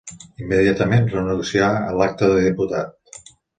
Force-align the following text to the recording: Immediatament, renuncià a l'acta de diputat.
Immediatament, 0.45 1.05
renuncià 1.17 1.69
a 1.91 1.93
l'acta 2.01 2.33
de 2.35 2.43
diputat. 2.49 3.25